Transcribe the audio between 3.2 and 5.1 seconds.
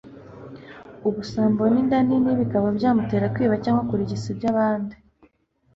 kwiba cyangwa kurigisa iby'abandi